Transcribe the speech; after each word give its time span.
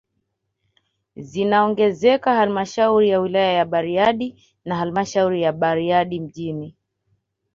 Zinaongezeka 1.15 2.35
halmashauri 2.35 3.09
ya 3.09 3.19
wilaya 3.19 3.51
ya 3.53 3.65
Bariadi 3.65 4.43
na 4.65 4.75
halmashauri 4.75 5.41
ya 5.41 5.51
Bariadi 5.53 6.19
mji 6.19 6.73